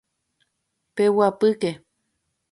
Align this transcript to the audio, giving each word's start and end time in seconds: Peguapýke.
Peguapýke. 0.95 1.71